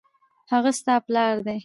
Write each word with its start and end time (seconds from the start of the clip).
هغه 0.51 0.71
ستا 0.79 0.95
پلار 1.05 1.35
دی 1.45 1.59